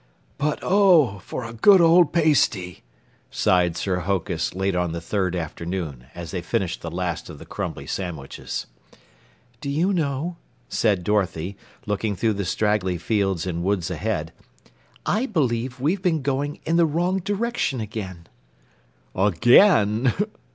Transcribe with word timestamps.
"But, 0.39 0.57
oh, 0.63 1.19
for 1.19 1.43
a 1.43 1.53
good 1.53 1.79
old 1.79 2.11
pasty!" 2.11 2.81
sighed 3.29 3.77
Sir 3.77 3.97
Hokus 3.99 4.55
late 4.55 4.75
on 4.75 4.93
the 4.93 4.99
third 4.99 5.35
afternoon 5.35 6.05
as 6.15 6.31
they 6.31 6.41
finished 6.41 6.81
the 6.81 6.89
last 6.89 7.29
of 7.29 7.37
the 7.37 7.45
crumbly 7.45 7.85
sandwiches. 7.85 8.65
"Do 9.59 9.69
you 9.69 9.93
know," 9.93 10.37
said 10.67 11.03
Dorothy, 11.03 11.55
looking 11.85 12.15
through 12.15 12.33
the 12.33 12.45
straggly 12.45 12.97
fields 12.97 13.45
and 13.45 13.61
woods 13.63 13.91
ahead, 13.91 14.33
"I 15.05 15.27
believe 15.27 15.79
we've 15.79 16.01
been 16.01 16.23
going 16.23 16.61
in 16.65 16.77
the 16.77 16.87
wrong 16.87 17.19
direction 17.19 17.79
again." 17.79 18.25
"Again!" 19.13 20.11